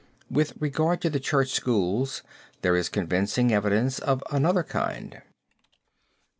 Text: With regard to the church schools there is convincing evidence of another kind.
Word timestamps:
With 0.31 0.53
regard 0.59 0.99
to 1.01 1.11
the 1.11 1.19
church 1.19 1.49
schools 1.49 2.23
there 2.63 2.75
is 2.75 2.89
convincing 2.89 3.53
evidence 3.53 3.99
of 3.99 4.23
another 4.31 4.63
kind. 4.63 5.21